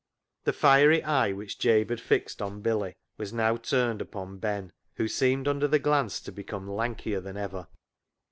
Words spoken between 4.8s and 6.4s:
who seemed under the glance to